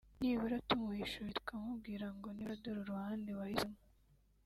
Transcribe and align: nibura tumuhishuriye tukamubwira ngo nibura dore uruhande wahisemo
nibura 0.19 0.57
tumuhishuriye 0.67 1.33
tukamubwira 1.37 2.05
ngo 2.15 2.27
nibura 2.31 2.59
dore 2.63 2.79
uruhande 2.83 3.31
wahisemo 3.39 3.79